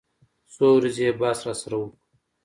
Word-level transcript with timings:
څو 0.53 0.65
ورځې 0.77 1.03
يې 1.07 1.11
بحث 1.19 1.39
راسره 1.47 1.75
وکو. 1.79 1.97